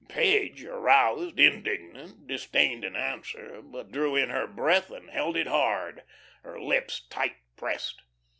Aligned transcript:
Page, 0.09 0.63
aroused, 0.63 1.39
indignant, 1.39 2.25
disdained 2.25 2.83
an 2.83 2.95
answer, 2.95 3.61
but 3.61 3.91
drew 3.91 4.15
in 4.15 4.29
her 4.31 4.47
breath 4.47 4.89
and 4.89 5.11
held 5.11 5.37
it 5.37 5.45
hard, 5.45 6.01
her 6.41 6.59
lips 6.59 7.01
tight 7.07 7.35
pressed. 7.55 8.01